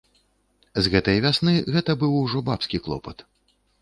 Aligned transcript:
З 0.85 0.93
гэтай 0.93 1.21
вясны 1.25 1.53
гэта 1.75 1.91
быў 2.05 2.17
ужо 2.23 2.43
бабскі 2.49 2.77
клопат. 2.89 3.17